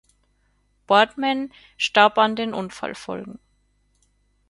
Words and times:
Boardman 0.87 1.53
starb 1.77 2.17
an 2.17 2.35
den 2.35 2.55
Unfallfolgen. 2.55 3.37